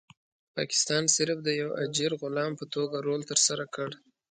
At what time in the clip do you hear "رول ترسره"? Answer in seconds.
3.07-3.65